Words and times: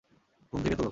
ঘুম 0.53 0.59
থেকে 0.63 0.75
তোল! 0.75 0.89